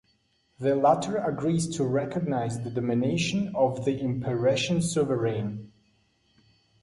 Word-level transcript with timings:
The 0.57 0.75
latter 0.75 1.17
agrees 1.17 1.67
to 1.77 1.83
recognize 1.83 2.59
the 2.59 2.71
domination 2.71 3.51
of 3.55 3.85
the 3.85 3.99
Imeretian 4.01 4.81
sovereign. 4.81 5.71